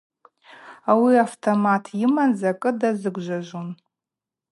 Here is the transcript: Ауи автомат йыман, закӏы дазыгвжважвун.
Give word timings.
Ауи 0.91 1.13
автомат 1.25 1.83
йыман, 1.99 2.31
закӏы 2.41 2.71
дазыгвжважвун. 2.79 3.69